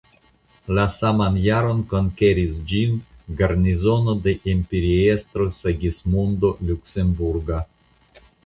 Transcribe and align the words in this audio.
La 0.77 0.85
saman 0.93 1.35
jaron 1.47 1.83
konkeris 1.91 2.55
ĝin 2.71 2.97
garnizono 3.41 4.17
de 4.25 4.35
imperiestro 4.55 5.49
Sigismondo 5.61 6.55
Luksemburga. 6.71 7.65